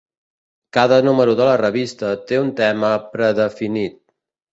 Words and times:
Cada 0.77 0.95
número 1.07 1.35
de 1.39 1.45
la 1.49 1.57
revista 1.61 2.09
té 2.31 2.39
un 2.45 2.49
tema 2.61 2.89
predefinit. 3.13 3.99